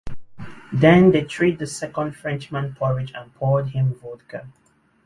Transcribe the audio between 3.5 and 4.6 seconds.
him vodka.